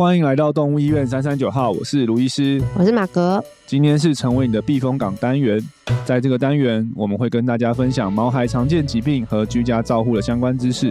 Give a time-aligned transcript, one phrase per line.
[0.00, 3.44] 欢迎来到动物医院三三九号，我是卢医师，我是马格。
[3.66, 5.60] 今天是成为你的避风港单元，
[6.06, 10.90] 在这个单元，我们会跟大家分享毛孩常见疾病和居家照护的相关知识，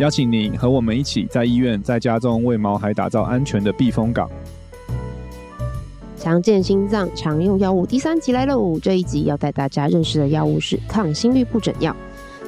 [0.00, 4.28] 邀请你和我们一起在医院、在家中为毛孩打造安全的避风港。
[6.16, 8.76] 常见心脏常用药物第三集来喽！
[8.80, 11.94] 这一集要带大家认识的药物是抗心律不整药。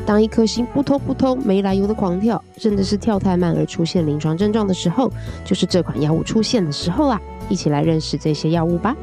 [0.06, 5.10] 当一颗心扑通扑通没来由的狂跳，甚至是跳太慢而出现临床症状的时候，
[5.44, 7.20] 就是这款药物出现的时候啊！
[7.48, 8.96] 一起来认识这些药物吧。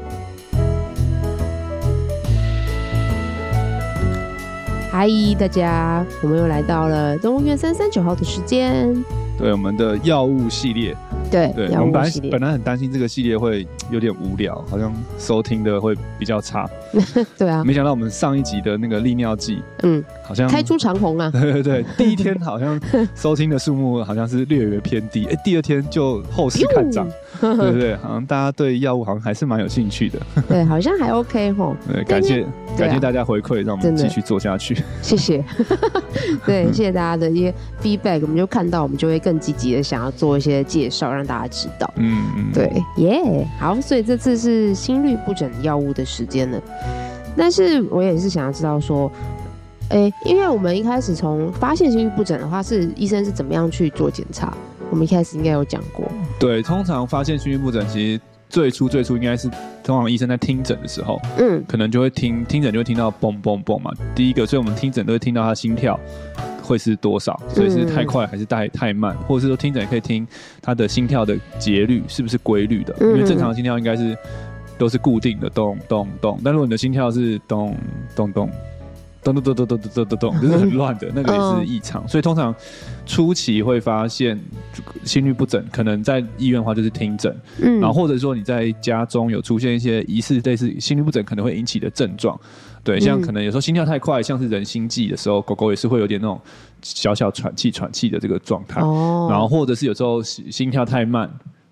[4.90, 5.08] 嗨，
[5.38, 8.92] 大家，我们又来到了动物医院三三九号的时间。
[9.38, 10.96] 对，我们的药物系列。
[11.30, 16.68] 对，对，我们本来本来很担心这个系列会有点无聊，好像收听的会比较差。
[17.36, 21.30] 对啊，没想到我们上一集的那个利尿剂，嗯，好像开出长虹啊。
[21.30, 22.80] 对 对对，第一天好像
[23.14, 27.08] 收听的数目好像是略微偏低，哎，第二天就后市看涨，
[27.40, 30.18] 对 对对，好像大家对药物好像还是蛮有兴趣的。
[30.48, 31.76] 对，好像还 OK 吼。
[31.92, 32.44] 对，感谢
[32.76, 34.76] 感谢大家回馈，让我们继续做下去。
[35.02, 35.44] 谢谢。
[36.44, 41.92] 对，谢谢大家的一些 feedback，我们就看到，我们就会更积极的想要做一些介绍，让大家知道。
[41.96, 46.60] 嗯嗯，对，耶、yeah，好，所以这次是心律不整药物的时间了。
[47.36, 49.10] 但是我也是想要知道说，
[49.90, 54.52] 哎、欸，因为我们一开始从发现心律不整的话，是医生是怎么样去做检查？
[54.90, 56.06] 我们一开始应该有讲过。
[56.38, 59.48] 对，通常发现心律不整，其实最初最初应该是
[59.82, 63.92] 通常医生在听诊的时候，嗯，可能就会听听诊就会听到嘣嘣嘣嘛。
[64.14, 65.98] 第一个，所以我们听诊都会听到他心跳
[66.62, 70.26] 会是多少，所以是太快还是太太慢，或者是说听诊也可以听
[70.62, 74.16] 他的心跳的节律是不是规律的，因为正常的心跳应该是。
[74.78, 76.40] 都是固定的，咚咚咚。
[76.44, 77.76] 但如果你的心跳是咚
[78.14, 78.48] 咚咚
[79.22, 82.06] 咚咚咚咚咚咚咚咚，就是很乱的，那个也是异常。
[82.08, 82.54] 所以通常
[83.04, 84.38] 初期会发现
[85.04, 92.38] 心律不整，可能在医院的话就是听诊，嗯，然后或者说你在家中有出现一些疑似类似心律不整可能会引起的症状，
[92.84, 96.40] 对，像可能有时候心跳太快，像是人心悸的时候，狗狗也是会有点那种
[96.82, 101.30] 小小喘气喘气的这个状态，哦，然后或者是有时候心跳太慢。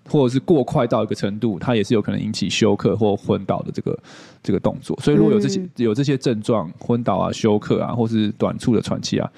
[0.09, 3.99] 或者是过快到一个程度，它也是有可能引起休克或昏倒的这个
[4.41, 4.97] 这个动作。
[5.01, 9.31] 所以如果有这些有这些症状，昏倒啊、休克啊，或是短促的喘气啊。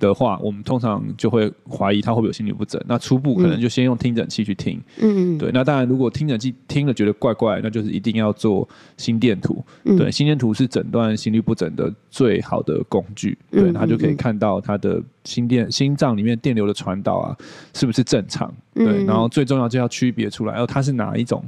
[0.00, 2.82] 的话，我们通常就会怀疑他会不会有心律不整。
[2.88, 4.80] 那初步可能就先用听诊器去听。
[4.98, 5.50] 嗯，对。
[5.52, 9.62] 那当然，如果听诊器听了觉得怪怪，那就是一定要做心电图。
[9.84, 13.36] 嗯、对，心电图是诊断心律不整的最好的工具。
[13.52, 17.36] 嗯、对，他就可以看到他的心电、心脏里面电流的传导啊，
[17.74, 18.52] 是不是正常？
[18.74, 18.86] 对。
[18.86, 21.44] 嗯、然后最重要就要区别出来，然后它是哪一种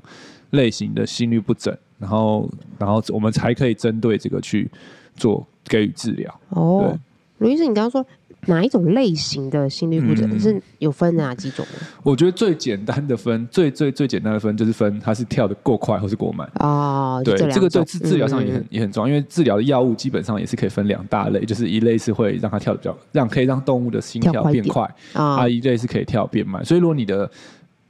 [0.51, 2.49] 类型的心律不整，然后
[2.79, 4.71] 然后我们才可以针对这个去
[5.17, 6.41] 做给予治疗。
[6.51, 6.99] 哦，
[7.39, 8.05] 卢医师，你刚刚说。
[8.47, 11.65] 哪一种类型的心律不整、嗯、是有分哪几种？
[12.03, 17.23] 我觉得最简单的分，最最最简单的分就是分它是跳的过快或是过慢哦。
[17.25, 26.65] 对，这，这个对治治疗上也很、嗯、也很重要，因为治疗的药物基本上也是可以分两大类，就是一类是会让它跳的比较让可以让动物的心跳变快啊，一类是可以跳变慢。
[26.65, 27.31] 所以如果你的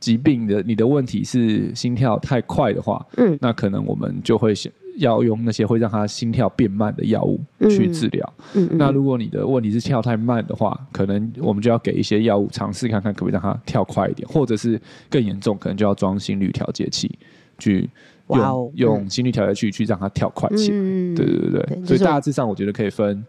[0.00, 4.70] 疾病的你的问题是心跳太快的话，嗯，那可能我们就会选。
[4.96, 8.34] 要用那些会让他心跳变慢的药物去治疗。
[8.54, 17.10] 嗯，嗯，那如果你的问题是跳太慢的话，可能我们就要给一些药物尝试看看，可不可以让他跳快一点，或者是更严重，可能就要装心率调节器
[17.58, 17.88] 去
[18.28, 20.76] 用、用心率调节器去让他跳快起来。
[20.78, 23.24] 嗯、对对对对，对，所以大致上我觉得可以分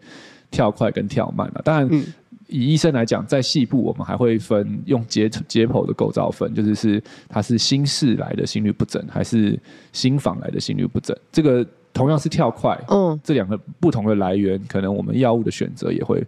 [0.50, 1.62] 跳快跟跳慢了。
[1.64, 2.04] 当然。
[2.48, 9.58] 嗯以医生来讲，在细部我们还会分用解解剖的构造分，就是是它是心室来的心律不整，还是
[9.92, 11.16] 心房来的心律不整。
[11.32, 16.24] 这个同样是跳快，嗯，这两个不同的来源，可能我们药物的选择也会。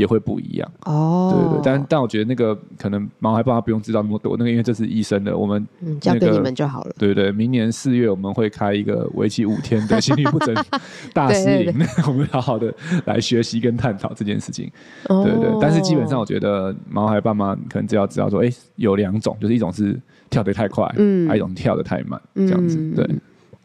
[0.00, 0.72] 也会不一样。
[0.86, 6.94] 哦，对对对，但但我觉得那个可能毛孩爸妈不用知道那么多，那个因为这是医生的，我们、嗯、交给你们就好了。
[6.98, 10.54] 对对，明年四月我们会开一个为期五天的心律不整
[11.12, 11.74] 大 师营，
[12.06, 12.74] 我们好好的
[13.04, 14.70] 来学习跟探讨这件事情。
[15.08, 20.00] 哦、对对，但是基本上我觉得毛孩爸妈可能只要知道说，哎，有两种，就是一种是
[20.30, 23.06] 跳得太快，嗯，还有一种跳得太慢，这样子，对。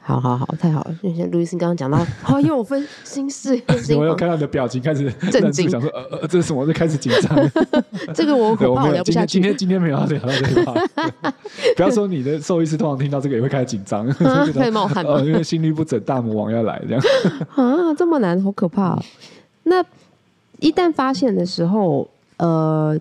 [0.07, 0.95] 好好好，太好了！
[1.01, 3.59] 因为路易斯刚刚讲到，好， 因为我分心事。
[3.97, 6.63] 我有看到你的表情开始震惊，想说呃呃，这是什么？
[6.63, 7.51] 就开始紧张。
[8.13, 9.33] 这个我恐怕我聊不下去。
[9.33, 10.73] 今天今天没有要聊到这个话，
[11.75, 14.05] 不要说你的兽医师通常听到这个也会开始紧张，
[14.53, 17.03] 会冒汗因为心律不整大魔王要来这样。
[17.55, 19.03] 啊，这么难，好可怕哦！
[19.63, 19.83] 那
[20.59, 22.95] 一旦发现的时候，呃。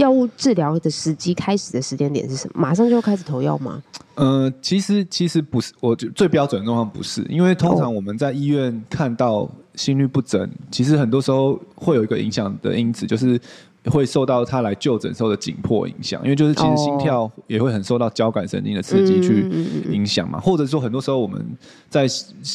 [0.00, 2.62] 药物治疗的时机开始的时间点是什么？
[2.62, 3.82] 马上就要开始投药吗？
[4.14, 13.38] 呃，其实其实不是，我最标准的状况不是，因为通常我们在医院看到心率不整，其实很多时候会有一个影响的因子，就是
[13.86, 19.46] 会受到他来就诊时候的紧迫影响，因为就是其实心跳也会很受到交感神经的刺激去
[19.90, 21.44] 影响嘛，或者说很多时候我们
[21.90, 22.06] 在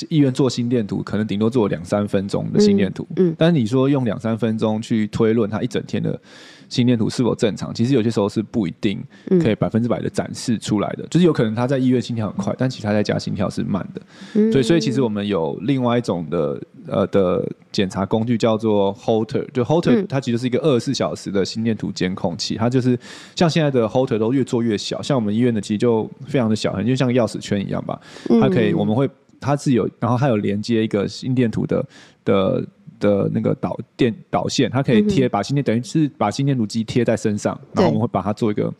[0.10, 3.08] 医院做心电图，可能顶多做两三分钟的心电图，
[3.38, 6.20] 但是你说用两三分钟去推论他一整天的。
[6.70, 7.74] 心电图是否正常？
[7.74, 9.04] 其实有些时候是不一定
[9.42, 14.02] 可以百分之百的展示出来的，嗯、就是有可能他在医院心跳很快，但其实他在家心跳是慢的。
[14.34, 22.98] 嗯、所以，所以其实我们有另外一种的呃的检查工具叫做 Holter，就 Holter 它其实是一个二十四小时的心电图监控器，它就是
[23.36, 28.00] 像现在的 Holter 都越做越小，像我们医院的其实就非常的小，很就像钥匙圈一样吧。
[28.42, 29.10] 它可以，我们会
[29.40, 31.86] 它是有，然后它有连接一个心电图的
[32.24, 32.66] 的。
[33.00, 38.74] 的那个导电导线，它可以贴把心电，等于是把心电图机贴在身上，然后我们会把它做一个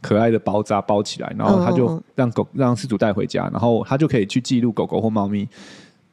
[0.00, 5.48] 可爱的包扎包起来，然后它就让狗让饲主带回家，然后它就可以去记录狗狗或猫咪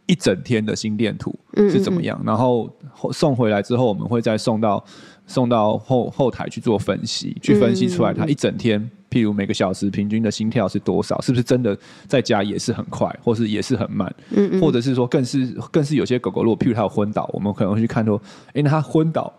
[0.05, 2.69] 一整天的心电图是怎么样，然后
[3.11, 4.83] 送回来之后，我们会再送到
[5.25, 8.89] 送到后后台去做分析，去分析出来它一整天。
[9.09, 11.19] 譬如每个小时平均的心跳是多少？
[11.21, 11.77] 是不是真的
[12.07, 14.13] 在家也是很快，或是也是很慢？
[14.31, 19.33] 嗯嗯，或者是说更是更是有些狗狗，如果譬如它有昏倒，我们可能会去看说，哎、欸，那它昏倒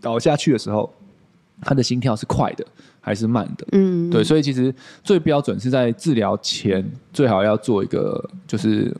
[0.00, 0.92] 倒下去的时候，
[1.62, 2.64] 它的心跳是快的
[3.00, 3.66] 还是慢的？
[3.72, 8.94] 嗯，嗯，对，所以其实最标准是在治疗前最好要做一个，就是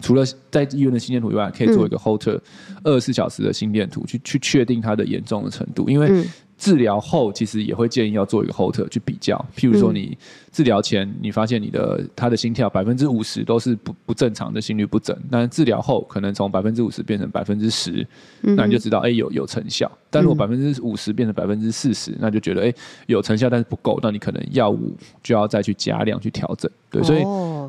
[0.00, 2.38] 除了在医院的心电图以外，可以做一个 Holter
[2.84, 6.22] 二十四小时的心电图，去去确定它的严重的程度，因为。
[6.60, 10.16] 嗯治疗后其实也会建议要做一个 Holter 去比较，譬如说你
[10.52, 18.06] 治疗前你发现你的他的心跳百分之五十都是不不正常的心率不整，但治疗后可能从百分之五十变成百分之十，
[18.42, 19.90] 那你就知道哎、欸、有有成效。
[20.10, 22.74] 但如果百分之五十变成百分之四十，那就觉得哎、欸、
[23.06, 26.70] 有成效但是不够，那你可能药物就要再去加量去调整。
[26.90, 27.24] 对，所以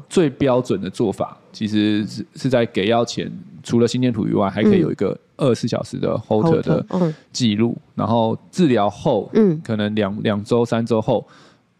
[0.09, 3.31] 最标准的做法其实是是在给药前，
[3.63, 5.17] 除了心电图以外，还可以有一个。
[5.41, 11.27] 二十四小时的 Holter 的记录，然后治疗后，嗯，可能两两周、三周后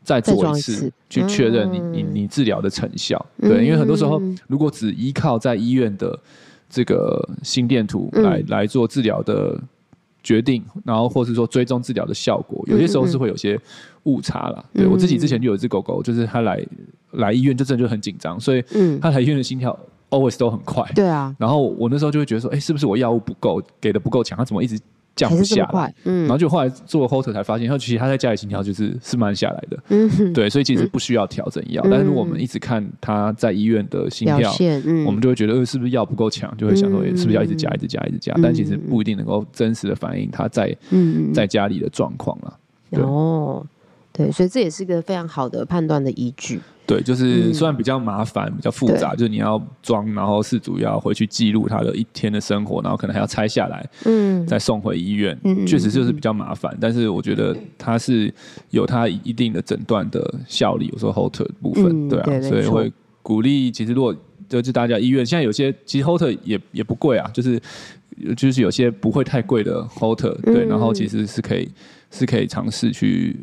[0.03, 3.23] 再做一次，去确认你你你治疗的成效。
[3.39, 6.19] 对，因为很多时候，如果只依靠在医院的
[6.67, 9.55] 这个心电图来来做治疗的
[10.23, 13.59] 决定，然后或是说追踪治疗的效果，有些时候是会有些
[14.05, 14.65] 误差啦。
[14.73, 16.59] 对，我自己之前就有一只狗狗，就是它来
[17.11, 18.63] 来医院就真的就很紧张，所以
[18.99, 19.77] 它来医院的心跳。
[20.11, 21.35] Always 都很快，对啊。
[21.39, 24.37] 然后我那时候就会觉得说，哎，是不是我药物不够，给的不够强？
[24.37, 24.79] 他怎么一直
[25.15, 25.93] 降不下来？
[26.03, 26.21] 嗯。
[26.21, 29.77] 然后就后来做 Holter 才发现，其实他在家里心跳就是是慢下来的。
[29.89, 30.33] 嗯。
[30.33, 34.51] 对，所以其实不需要调整药，但是如果我们一直看他在医院的心跳，
[35.05, 36.55] 我们就会觉得，呃，是不是药不够强？
[36.57, 38.33] 就会想说，是不是要一直加、一直加、一直加？
[38.43, 40.75] 但其实不一定能够真实的反映他在
[41.33, 42.57] 在家里的状况了。
[42.99, 43.65] 哦，
[44.11, 46.59] 对，所以这也是一个非常好的判断的依据。
[46.87, 56.75] 对，就是虽然比较麻烦、比较复杂，就是你要装，然后饲主要回去记录他的一天的生活，然后可能还要拆下来，嗯，再送回医院，嗯，确实就是比较麻烦。
[56.81, 58.33] 但是我觉得它是
[58.71, 62.91] 有它一定的诊断的效力，有时候 Holter 部分，对啊，所以会
[63.21, 63.71] 鼓励。
[63.71, 64.13] 其实如果
[64.49, 67.61] 就是大家医院现在有些，其实 Holter 也也不贵啊，就是
[68.35, 71.71] 就是有些不会太贵的 Holter，对，然后其实是可以
[72.09, 73.37] 是可以尝试去。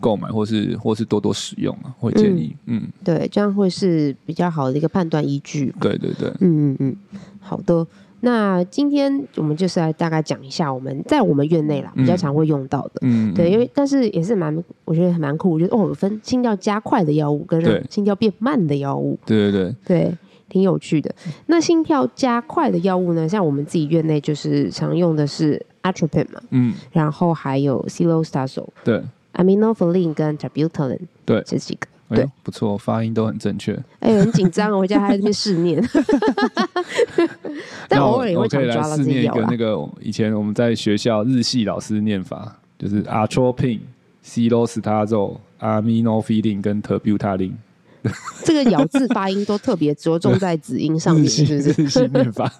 [0.00, 2.92] 购买或是或是多多使用啊，会建议，嗯，嗯。
[3.02, 5.74] 对，这样会是比较好的一个判断依据。
[5.80, 6.96] 对对对，嗯嗯嗯，
[7.40, 7.86] 好的。
[8.20, 19.74] 那今天我们就是来大概讲一下我们在我们院内啦比较常会用到的，嗯，对，因为但是也是蛮，我觉得蛮酷，我觉得哦，有分心跳加快的药物跟心跳变慢的药物，对对对。
[19.84, 21.14] 对，挺有趣的。
[21.46, 29.02] 那心跳加快的药物呢，像我们自己院内就是常用的是 Atropine 嘛，嗯，然后还有 Cilostaxel 对。
[29.34, 31.86] Aminophylline 跟 Terbutaline，对，这几个，
[32.16, 33.78] 对，不错，发音都很正确。
[34.00, 35.82] 哎，很紧张，我回家还在这边试念。
[37.88, 39.32] 但偶尔也会想抓到自己咬。
[39.32, 43.80] 我可以来试念一个那个以前我们在学校日系老师念法，就是 Atropine、
[44.22, 47.54] c i l o s t a z o l、Aminophylline 跟 Terbutaline。
[48.44, 51.82] 这个咬字发音都特别着重在子音上面，是不是？
[51.82, 52.52] 日系念法，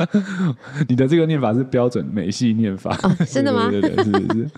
[0.88, 2.96] 你的这个念法是标准美系念法，
[3.30, 3.70] 真的吗？
[3.70, 4.50] 对对对，是？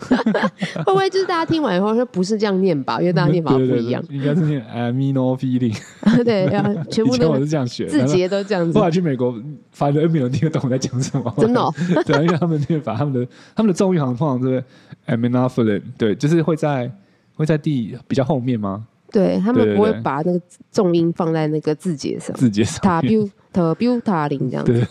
[0.85, 2.99] 会不会就是大家听完以后说不是这样念吧？
[3.01, 5.77] 因为大家念法不一样，应该是念 amino feeling。
[6.25, 6.49] 对，
[6.91, 8.77] 全部都我是这样学，字节都这样子。
[8.77, 9.35] 后来去美国，
[9.73, 11.61] 发现没有人听得懂我在讲什么，真的。
[12.05, 14.65] 对，因为他们念法，他们的他们的重音好像通常是
[15.07, 16.91] amino feeling，对，就是会在
[17.35, 18.87] 会在第比较后面吗？
[19.11, 24.87] 对，他们不会把那个重音放在那个字节上，字节上塔标塔标塔林这样子，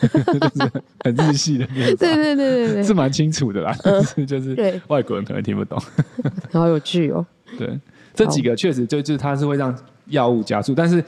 [1.06, 5.80] 很日系的对对对对对，是蛮清楚的啦，但是 就是外国人可能听不懂，
[6.52, 7.24] 好有趣哦。
[7.60, 7.80] 对，
[8.14, 9.76] 这几个确实就就是它是会让
[10.08, 11.04] 药物加速，但是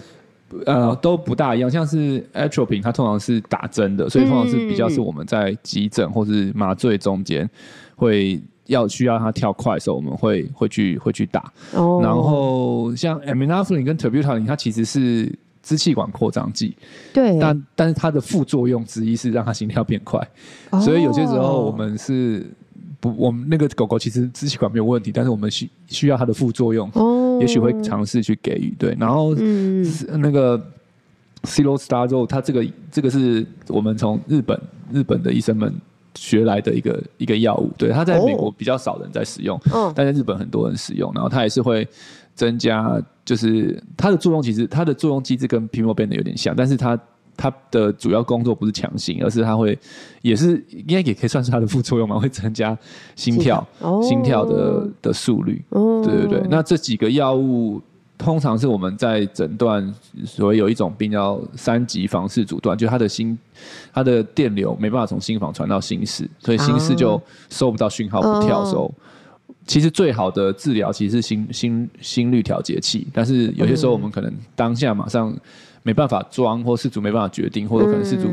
[0.68, 7.50] 呃都不大一样，像是 Atropine 它通常是打针的，所以通常是比较是我们在急诊或是麻醉中间
[7.96, 8.40] 会。
[8.70, 11.52] 要需要它跳快的时候，我们会会去会去打。
[11.74, 12.00] 哦。
[12.02, 16.78] 然后像 aminophylline 跟 terbutaline，它其实是支气管扩张剂。
[17.12, 17.38] 对。
[17.40, 20.26] 但但是它的副作用之一是让它心跳变快。
[20.70, 20.80] 哦。
[20.80, 22.46] 所以有些时候我们是
[23.00, 26.90] 不，我们那个狗狗其实支气管没有问题，但是我们需需要它的副作用。
[26.94, 27.40] 哦。
[27.42, 29.84] 也许会尝试去给予对，然后嗯
[30.18, 30.64] 那个
[31.44, 34.62] Citalopram 它这个这个是我们从日本
[34.94, 35.74] 日本的医生们。
[36.20, 41.10] 学来的一个一个药物，对，它在美国比较少人在使用，哦、但在日本很多人使用。
[41.14, 41.88] 然后它也是会
[42.36, 47.00] 增加，就是它的作用其实它的作用机制跟 Primoben 有点像，但是它
[47.38, 49.80] 它的主要工作不是强心，而是它会
[50.22, 52.78] 也是应该也可以算是它的副作用嘛，会增加
[53.16, 55.64] 心跳、哦、心跳的的速率。
[55.70, 57.82] 哦、对对对，那这几个药物。
[58.20, 59.96] 通常是我们在诊断，
[60.26, 63.36] 所谓有一种病叫三级房室阻断，就他的心，
[63.94, 68.94] 他的电流没办法从心房传到心室，所以心室就收不到讯号不跳的时候，
[69.66, 75.34] 其实最好的治疗其实是心心心率调节器，但是有些时候我们可能当下马上
[75.82, 78.28] 没办法装，或事主没办法决定，或者可能事主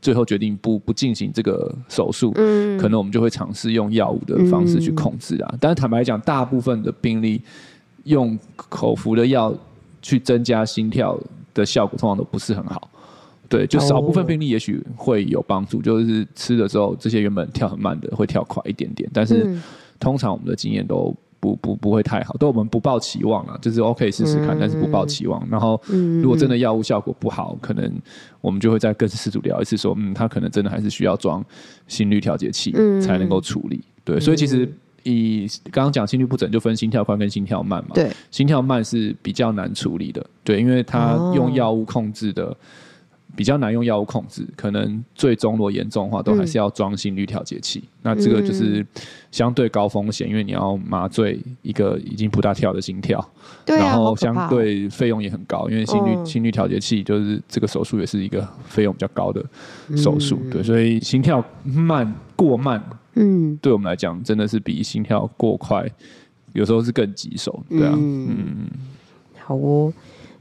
[0.00, 5.54] 最后决定不不进行这个手术，可能我们就会尝试用药物的方式去控制啊。
[5.60, 7.42] 但是坦白讲，大部分的病例。
[8.06, 9.54] 用口服的药
[10.00, 11.18] 去增加心跳
[11.52, 12.90] 的效果，通常都不是很好。
[13.48, 19.08] 对，就少部分病例也许会有帮助，就是吃了之后，这些原本跳很慢的会跳快一点点。
[19.12, 19.56] 但是
[20.00, 25.46] 通常我们的经验都不不不会太好，对我们不抱期望了，就是 OK 试试看，但是不抱期望。
[25.48, 27.92] 然后如果真的药物效果不好，可能
[28.40, 31.44] 我们就会再跟饲主聊一次，说嗯，他可能真的还是需要装
[31.86, 33.82] 心率调节器才能够处理。
[34.04, 34.68] 对，所以其实。
[35.08, 37.90] 以刚刚讲心律不整，就分心跳快跟心跳慢嘛。
[37.94, 42.56] 对，心跳慢是比较难处理的，对，因为它用药物控制的、哦、
[43.36, 47.84] 比较难，用药物控制，可能最终如果严重的话，都还是要装心率调节器。
[47.84, 48.84] 嗯、那这个就是
[49.30, 53.24] 相对高风险，因为你要麻醉一个已经不大跳的心跳，
[53.64, 59.40] 对啊、然后相对费用也很高，因为心率、哦、心率调节器就是这个手术也是一个费用比较高的
[59.96, 62.82] 手术，嗯、对，所以心跳慢过慢。
[63.16, 65.84] 嗯，对我们来讲，真的是比心跳过快，
[66.52, 67.92] 有时候是更棘手，对啊。
[67.96, 68.68] 嗯，嗯
[69.38, 69.92] 好哦。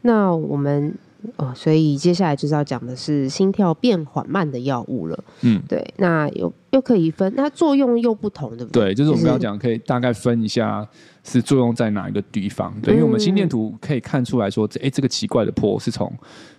[0.02, 0.94] 那我们
[1.38, 5.24] 哦，所以接下来就是要讲的是心跳变缓慢的药物了。
[5.42, 5.84] 嗯，对。
[5.98, 8.88] 那又又可以分，那作用又不同，对不对？
[8.88, 10.88] 对，就是我们刚刚讲，可以大概分一下
[11.24, 12.74] 是作用在哪一个地方。
[12.82, 16.12] 对，嗯、因为我们心电图可以看出来说，哎，这个奇怪的坡是从。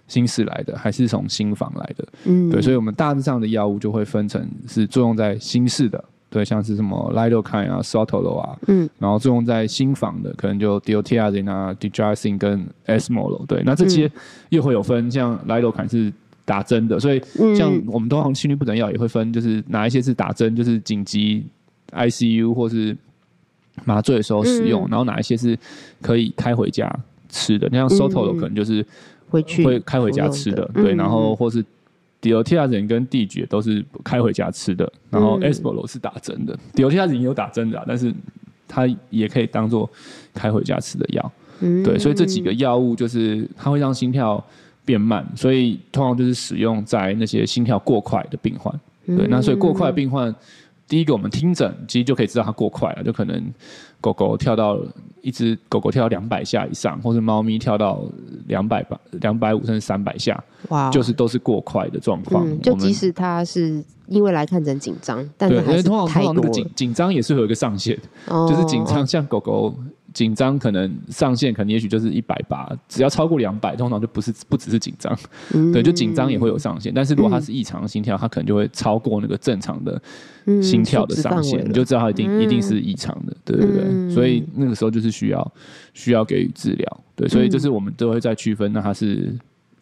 [0.09, 2.07] 心室来的还是从心房来的？
[2.27, 14.09] 嗯，对，所以我们大致上的药物就会分成是作用在心室的，对，像是什么 lidocaine 啊、sotalol 啊，嗯，然后作用在心房的，可能就 diltiazem 啊、digoxin 跟 esmolol，对，那这些
[14.51, 16.13] 又会有分，像 lidocaine 是
[16.45, 17.21] 打针的，所以
[17.57, 21.45] 像我们通常心律不整药也会分，就是哪一些是打针，就是紧急
[21.91, 22.97] ICU 或是
[23.85, 25.59] 麻醉的时候使用，然后哪一些是
[26.01, 26.89] 可以开回家
[27.29, 28.87] 吃的，你像 sotalol 可能就是。
[29.29, 30.83] 会去会开回家吃的，的。
[30.83, 31.65] 对，然后或是
[32.23, 38.13] diltiazem 跟 dig 都是开回家吃的，然后 esmolol 是打针的，diltiazem 也有打针的，但是
[38.67, 39.89] 它也可以当做
[40.35, 44.43] 开回家吃的药，嗯、对，所以这几个药物就是它会让心跳
[44.85, 48.75] 变慢，所以通常就是使用在那些心跳过快的病患，
[49.07, 50.35] 对，那所以过快的病患，
[50.89, 53.53] 第一个我们听诊其实就可以知道它过快了，就可能。
[53.99, 54.79] 狗狗跳到
[55.23, 58.05] 一只狗狗跳到两百下以上，或者猫咪跳到
[58.47, 62.47] 两百八、两百五甚至三百下，哇，就是都是过快的状况。
[62.61, 69.75] 就即使它是因为来看诊紧张，但是还是对，因为通常通常那个紧紧张也是会有一个上限，哦、就是紧张像狗狗。
[70.17, 75.15] 紧张可能上限可能也许就是一百八，只要超过两百，通常就不是不只是紧张，
[75.53, 76.91] 嗯、对，就紧张也会有上限。
[76.95, 80.01] 但是如果它是异常的心跳，它可能就会超过那个正常的
[80.63, 83.85] 心跳的上限，嗯、你就知道它一定、嗯、一定是异常的，对对对。
[83.85, 85.53] 嗯、所以那个时候就是需要
[85.93, 87.29] 需要给予治疗，对。
[87.29, 89.31] 所以就是我们都会在区分，那它是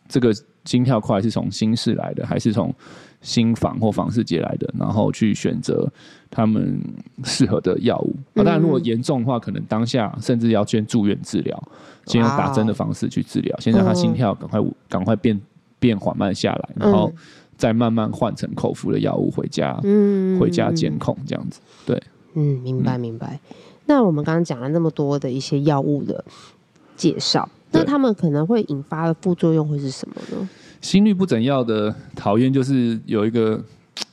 [0.09, 0.33] 这个
[0.65, 2.75] 心跳快是从心室来的，还是从
[3.25, 5.91] 心房或房室接来的，然后去选择
[6.31, 6.79] 他们
[7.25, 8.15] 适合的药物。
[8.35, 11.61] 啊，当然如果严重的话，可能当下甚至要先住院治疗，
[12.07, 15.41] 先用打针的方式去治疗，先让他心跳赶快赶快变
[15.79, 17.11] 变缓慢下来，然后
[17.57, 21.61] 再慢慢换成口服的药物回家，嗯回家监控这样子。
[21.87, 22.01] 对，
[22.35, 23.41] 嗯，明白明白。
[23.87, 26.23] 那我们刚刚讲了那么多的一些药物的
[26.97, 30.49] 介绍，那他们可能会引发的副作用会是什么呢？
[30.85, 33.59] 心率不整药的讨厌就是有一个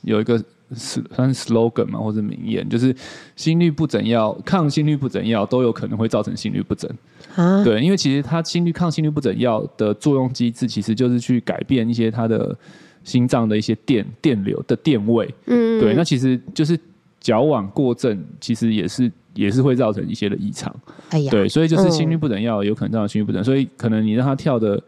[0.00, 0.42] 有一个
[0.74, 2.96] 算是 slogan 嘛，或者名言，就是
[3.36, 6.90] 心率不整药、抗心率不整药都有可能会造成心律不整。
[7.36, 12.56] 啊，对，因为其实它心率抗心率不整药的作用机制，其实就是去改变一些它的
[13.04, 15.28] 心脏的一些电电流的电位。
[15.44, 16.78] 嗯，对，那其实就是
[17.20, 20.74] 矫枉过正，其实也是也是会造成一些的异常。
[21.10, 24.82] 哎呀，对，所以就是心率不整药有可能造成心率不整，所以可能你让他跳的，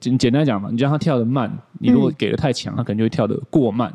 [0.00, 3.92] 简简单讲嘛，你让他跳的慢，你如果给的太强，他可能就会跳的过慢。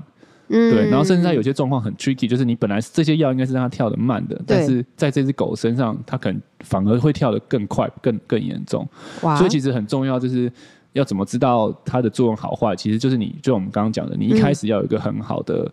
[0.50, 8.88] 嗯，对，然后甚至在有些状况很 tricky，就是你本来这些药应该是让它跳的慢的，但是在这只狗身上，它可能反而会跳得更快、更更严重。
[9.22, 9.38] 哇！
[9.38, 10.52] 所以其实很重要，就是
[10.92, 15.72] 要怎么知道它的作用好坏，其实就是你就我们刚刚讲的，你一开始要有一个很好的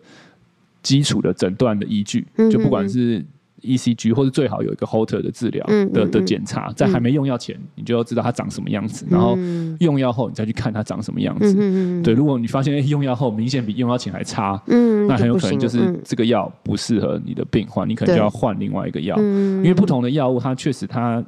[0.81, 3.23] 基础的诊断的依据，就不管是。
[3.61, 9.37] E C G 或者最好有一个 Holter 的治疗的的检查，在还没用药前，你就要知道它长什么样子，然后
[9.79, 12.01] 用药后你再去看它长什么样子。
[12.01, 14.61] 对，如果你发现用药后明显比用药前还差，
[15.07, 21.23] 那很有可能就是这个药不适合你的病患，你可能就要换另外一个药，因为不同的药物它确实它。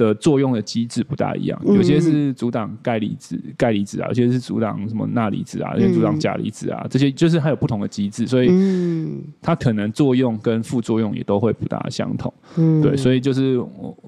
[0.00, 8.50] 的作用的机制不大一样，有些是阻挡钙离子、钙离子啊，有些是阻挡什么钠离子啊，有些阻挡钾离子啊，这些就是它有不同的机制，所以
[9.42, 12.32] 它可能作用跟副作用也都会不大相同。
[12.82, 13.62] 对，所以就是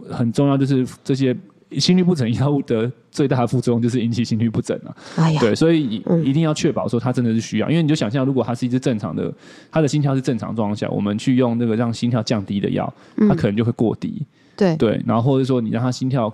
[0.09, 1.37] 很重要，就是这些
[1.79, 5.31] 心律不整药物的最大的副作用就是引起心律不整啊。
[5.41, 9.33] 对，所以一定要确保说它真的是需要，因为你就想象，如果它是一只正常的，
[9.71, 12.93] 它的心跳是正常状况下，我们去用那个让心跳降低的药，
[13.29, 14.25] 它可能就会过低。
[14.57, 16.33] 对对，然后或者说你让他心跳，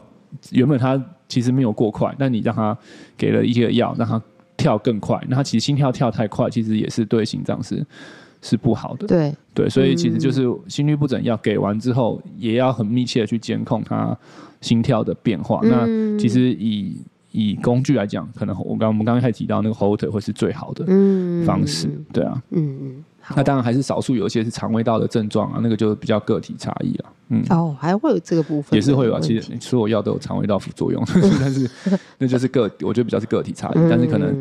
[0.51, 2.77] 原本他其实没有过快，但你让他
[3.17, 4.21] 给了一些药，让他
[4.57, 7.87] 跳更快，那他其实心跳跳太快，其实也是对心脏是
[8.43, 9.07] 是不好的。
[9.07, 14.17] 对对，所以其实就是心律不整药给完之后，也要很密切的去监控他
[14.61, 15.61] 心跳的变化。
[15.63, 15.69] 嗯、
[16.17, 16.97] 那其实以
[17.33, 20.85] 以工具来讲，可能我刚我们刚刚开始提到那个 Holter 会是最好的
[21.45, 21.87] 方式。
[21.89, 23.05] 嗯、对啊，嗯嗯。
[23.37, 27.05] 那当然还是少数有一些是肠胃道的症状啊，那个就比较个体差异了。
[27.29, 29.21] 嗯，哦，还会有这个部分，也是会有啊。
[29.21, 31.05] 其实所有药都有肠胃道副作用，
[31.39, 31.71] 但是
[32.17, 33.73] 那就是个，我觉得比较是个体差异。
[33.75, 34.35] 嗯、但是可能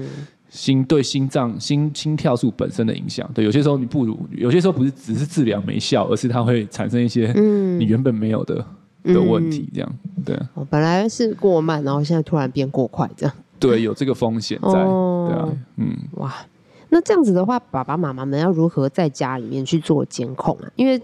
[0.48, 7.34] 心对心脏心心跳数本身的影响，对，有些时候你不如，有些时候不是只是治疗没效，而是它会产生一些
[7.78, 8.66] 你原本没有的、嗯、
[9.14, 9.90] 的问题，这样
[10.26, 10.38] 对。
[10.54, 13.36] 我，本来是过慢，然后现在突然变过快，这样。
[13.60, 14.84] 对，有这个风险在。
[14.84, 16.34] 哦、对啊，嗯，哇。
[16.90, 20.72] 那这样子的话，爸爸妈妈们要如何在家里面去做监控啊？
[20.76, 21.02] 因为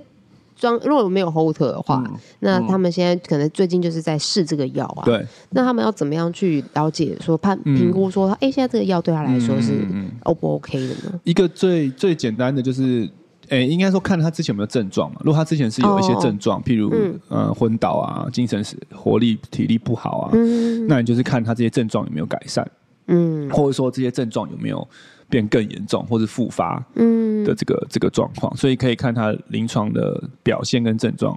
[0.56, 5.04] 装如果没有 Holter 的话，嗯、那他们现在可能最近就是在试这个药啊。
[5.04, 5.26] 对。
[5.50, 9.86] 那他们要怎么样去了解说判评估说，哎、嗯，现在这个药对他来说是
[10.24, 11.20] O 不 OK 的呢？
[11.26, 13.10] 一个最最简单的就是，
[13.54, 15.22] 哎，应该说看他之前有没有症状嘛。
[15.24, 22.70] 如果他之前是有一些症状，哦、譬如、嗯、呃昏倒啊、精神活力、体力不好啊，嗯、那你就是看他这些症状有没有改善，
[23.08, 24.88] 嗯，或者说这些症状有没有。
[25.30, 27.44] 变更严重或是复发嗯。
[27.44, 31.36] 的这个、嗯、这个状况，所以可以看他临床的表现跟症状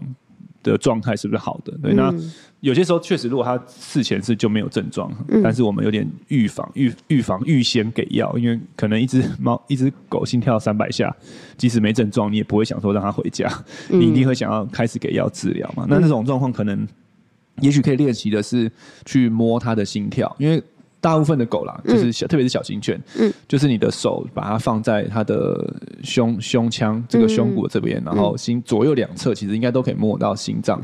[0.72, 1.72] 的状态是不是好的。
[1.83, 2.14] 对，嗯、那
[2.61, 11.14] 有些时候确实，如果他事前是就没有症状，嗯、但是我们有点预防预预防预先给药，因为可能一只猫一只狗心跳三百下，
[11.57, 13.48] 即使没症状，你也不会想说让它回家，
[13.90, 15.87] 嗯、你一定会想要开始给药治疗嘛。
[15.88, 16.87] 那那种状况可能，
[17.61, 18.70] 也许可以练习的是
[19.05, 20.62] 去摸它的心跳，因为。
[21.00, 30.80] 大部分的狗啦，就是小，嗯、特别是小型犬，嗯、就是你的手把它放在它的胸胸腔这个胸骨这边，嗯、然后心左右两侧其实应该都可以摸到心脏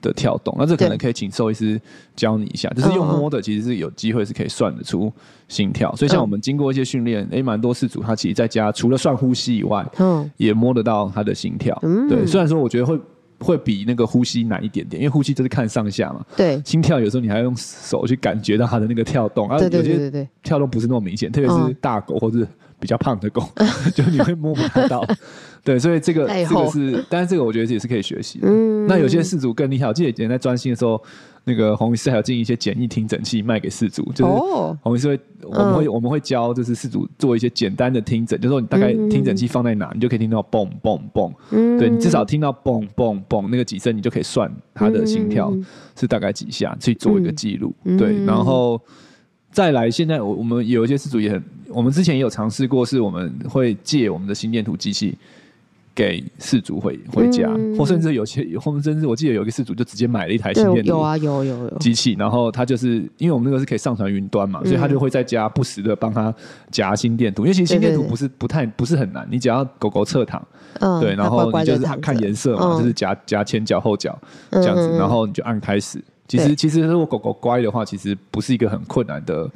[0.00, 0.54] 的跳动。
[0.58, 1.80] 那这可能可以请兽医师
[2.14, 5.12] 教你一下，就是用摸的，其实是有机会是可以算得出
[5.48, 5.92] 心跳。
[5.96, 11.76] 所以像我们经过一些训练，诶，蛮多事主他其实在家除了算呼吸以外，嗯、也摸得到他的心跳。
[11.82, 12.96] 嗯、对，虽然说我觉得会。
[13.38, 16.24] 会比那个呼吸难一点点，因为呼吸就是看上下嘛。
[16.36, 22.46] 对，心跳有时候你还要用手去感觉到它的那个跳动，啊，有些跳动不是那么明显，特别是大狗或者
[22.78, 23.42] 比较胖的狗，
[23.94, 25.06] 就你会摸不太到。
[25.64, 28.48] 对，所以这个这个是，但是这个我觉得也是可以学习的。
[28.86, 31.02] 那有些饲主更厉害，我记得以前在专心的时候。
[31.48, 34.32] 那个洪医师还有进一些简易听诊器卖给饲主，就是
[34.82, 41.32] 洪医师会，我们会我们会教，就是饲主做一些简单的听诊，就是说你大概听诊器放在哪，你就可以听到嘣嘣嘣，
[41.78, 45.56] 对，你至少听到嘣嘣嘣那个几声，你就可以算他的心跳
[45.96, 48.82] 是大概几下，去做一个记录，对，然后
[49.50, 55.16] 再来，现在我我们有一些事主也很，我们之前也有尝试过，是我们会借我们的心电图机器。
[55.96, 66.30] 给事主回回家，嗯、或甚至有些，或甚至我记得有一个事主就直接买了一台心电图，有啊有有有机器，然后他就是因为我们那个是可以上传云端嘛，嗯、所以他就会在家不时的帮他
[66.70, 70.46] 夹心电图，因为其实心电图不是不太不是很难，你只要狗狗侧躺，
[70.80, 74.18] 嗯、对，然后你就是看颜色嘛，嗯、就是夹夹前脚后脚
[74.50, 75.98] 这样子，然后你就按开始。
[76.28, 79.48] 其实，其实如果狗狗乖的话，其实不是一个很困难的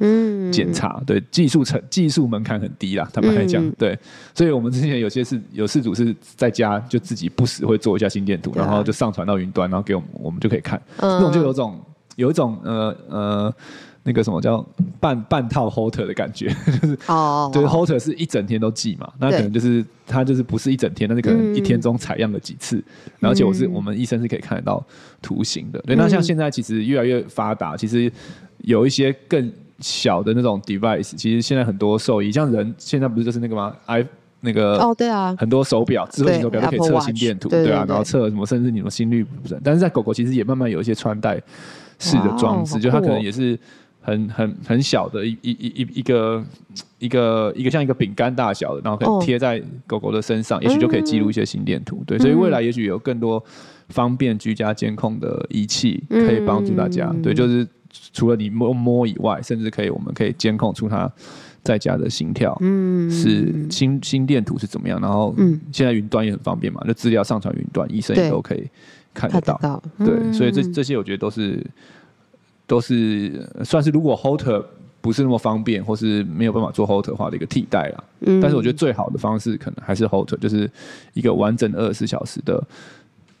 [0.51, 0.97] 检查。
[0.99, 3.97] 嗯、对，技术成技术门槛很低啦，他们来讲，嗯、对。
[4.33, 10.81] 所以我们之前有些是有事主是在家就自己不时会做一下心电图，啊、然后就上传到云端，然后给我们，我们就可以看。
[10.97, 11.79] 嗯、那种就有种
[12.21, 13.53] 有一种呃呃。
[14.03, 14.65] 那个什么叫
[14.99, 16.47] 半半套 Holter 的感觉，
[16.81, 22.83] 就是哦，就是 Holter 是一整天都记嘛，那可能就是它就是不是一整天，但是可能一天中采样了几次，
[23.19, 24.83] 而且我是我们医生是可以看得到
[25.21, 25.79] 图形的。
[25.85, 28.11] 对，那像现在其实越来越发达，其实
[28.63, 34.03] 有一些更小的那种 device，其实现在很多兽医，像人现在不是就是那个吗？i
[34.39, 39.23] 那个哦，对啊，很多手表，智慧型手表都可以测心电图，对啊，然后测什么，甚至你的心率
[39.63, 41.39] 但是在狗狗其实也慢慢有一些穿戴
[42.01, 43.57] 式的装置，就它可能也是。
[44.03, 46.43] 很很很小的一一一一个
[46.97, 51.97] 一个一个像一个饼干大小的，然后可以贴在狗狗的身上，哦、也许就可以记录一些心电图。
[51.97, 53.43] 嗯、对，所以未来也许有更多
[53.89, 57.11] 方便居家监控的仪器可以帮助大家。
[57.13, 57.67] 嗯、对，就是
[58.11, 61.07] 除了你摸摸以外，甚至可以我们可以监控出它
[61.61, 64.99] 在家的心跳，嗯，是心心电图是怎么样。
[64.99, 65.35] 然后，
[65.71, 68.67] 现在云端也很方便嘛，就资料上传云端，医生也都可以
[69.13, 69.55] 看得到。
[69.55, 71.65] 得到嗯、对，所以这这些我觉得都是。
[72.67, 74.63] 都是算是，如果 holder
[75.01, 78.03] 不是那么方便，或是没有办法做 holder 化的一个替代啦。
[78.21, 80.71] 嗯，但是我觉得最好的方式可能还是 holder，就是
[81.13, 82.65] 一个完整二十四小时的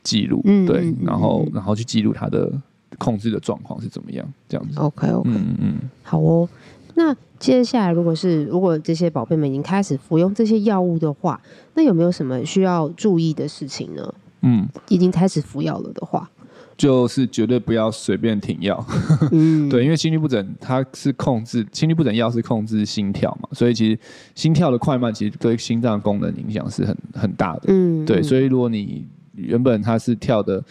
[0.03, 2.51] 记录，嗯、对，然后然后去记录它的
[2.97, 4.77] 控制的状况是怎么样，这样子。
[4.77, 6.49] OK OK，嗯嗯，好哦。
[6.95, 11.39] 那接下来，如果是如果这些宝贝们已经开始服用这些药物的话，
[11.75, 14.13] 那有没有什么需要注意的事情呢？
[14.41, 16.29] 嗯，已经开始服药了的话。
[16.77, 18.83] 就是绝对不要随便停药，
[19.31, 23.99] 嗯， 对，因为心律不整它是控制心律不整药是控制心跳嘛，所以其实
[24.33, 30.63] 心跳的快慢其实对心脏功能影响是很很大的，嗯，对，所以如果你原本它是跳的，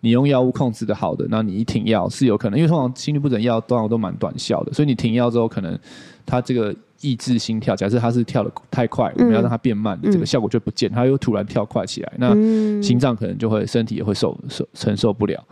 [0.00, 5.78] 你用药物控制的好的，那你一停药是有可能，因为通常心律不整药通常都蛮短效的，所以你停药之后可能
[6.24, 6.74] 它这个。
[7.00, 12.34] 抑制心跳，假设它是跳得太快，我们要让它变慢，这个效果就不见，它又突然跳快起来，那
[12.82, 15.42] 心脏可能就会身体也会受受承受不了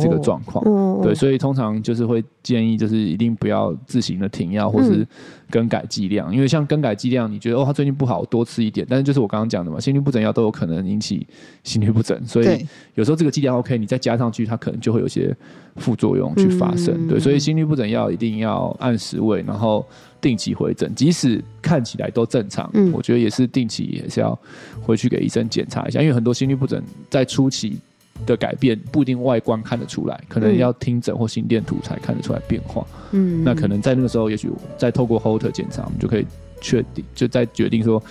[0.00, 0.64] 这个状况。
[1.02, 5.06] 对，所以通常就是会建议，就是一定不要自行的停药或是
[5.50, 11.26] 更改剂量，因为像更改剂量，你觉得哦，它最近不好，多吃一点，但是就是我刚刚讲的嘛，心律不整药都有可能引起
[11.62, 15.34] 心律不整，所以有时候这个剂量 OK，你再加上去，它可能就会有些
[15.76, 17.06] 副作用去发生。
[17.06, 19.86] 对，所以心律不整药一定要按时喂，然后。
[20.18, 24.36] 定期回诊，即使看起来都正常，嗯、我觉得也是定期也是要
[24.80, 27.78] 回去给医生检查一下，因为很多心律不整在初期
[28.24, 32.86] 的改变不一定外观看得出来，可能要听诊或心电图才看得出来变化。
[33.10, 36.26] 嗯，那可能在那个时候，也许再透过 Holter 检查，我们就可以
[36.60, 38.02] 确定，就再决定说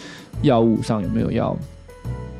[0.41, 1.57] 药物上有没有要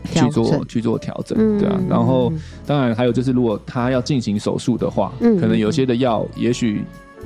[0.04, 1.80] 去做去做调整，对啊。
[1.90, 2.32] 然后
[2.66, 6.84] 当然还有就是，如果他要进行手术的话，嗯、可能有些的药也许。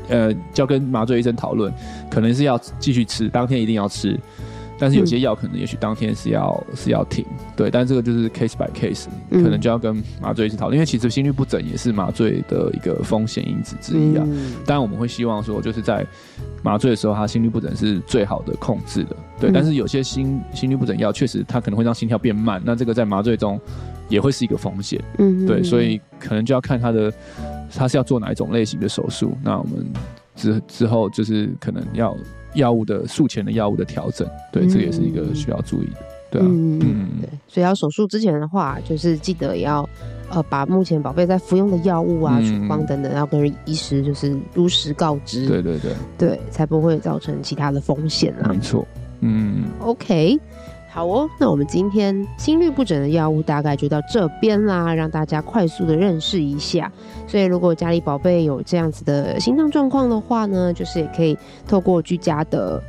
[0.08, 1.72] 呃，就要跟麻醉医生讨论，
[2.10, 4.18] 可能是要继续吃，当天一定要吃，
[4.80, 14.26] 但是有些药可能也许当天是要是要停，对，但这个就是 case by case，可能就要跟麻醉医生讨论，因为其实心律不整也是麻醉的一个风险因子之一啊。
[14.66, 16.06] 当然我们会希望说，就是在
[16.64, 23.60] 麻醉的时候，他心律不整是最好的控制的，对，但是有些心心律不整药确实它可能会让心跳变慢，那这个在麻醉中
[24.08, 27.14] 也会是一个风险，嗯，对，所以可能就要看他的。
[27.72, 29.38] 他是要做哪一种类型的手术？
[29.44, 29.86] 那我们
[30.36, 32.18] 之之后就是可能要
[32.54, 35.98] 药物的术前的药物的调整，对，这也是一个需要注意的，
[36.32, 37.08] 对啊，嗯，嗯。
[37.22, 39.88] 对，所以要手术之前的话，就是记得要
[40.30, 48.88] 呃把目前宝贝在服用的药物啊、处方等等，要跟医师就是如实告知，对对对，对，才不会造成其他的风险啊，没错，
[49.22, 50.40] 嗯，OK。
[50.92, 56.92] 好哦，那我们今天心律不整的药物大概就到这边啦，让大家快速的认识一下。
[57.28, 62.82] 所以如果家里宝贝有这样子的心脏状况的话呢，就是也可以透过居家的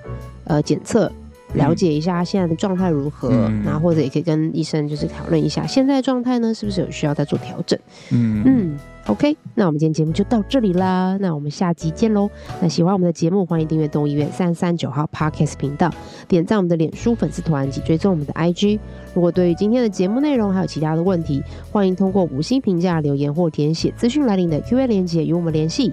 [0.44, 1.12] 呃检测，
[1.54, 7.78] 了解一下现在的状态如何，嗯、然后或者也可以跟医生就是讨论一下现在的状态呢是不是有需要再做调整。
[8.10, 8.78] 嗯嗯。
[9.06, 12.30] OK，那我们今天节目就到这里啦，那我们下集见喽。
[12.60, 15.90] 那喜欢我们的节目，欢迎订阅动物医院三三九号 Podcast 频道，
[16.28, 18.78] 点赞我们的脸书粉丝团及追踪我们的 IG。
[19.14, 25.92] 如果对于今天的节目内容还有其他的问题，欢迎通过五星评价留言或填写资讯栏里的 Q&A 连结与我们联系。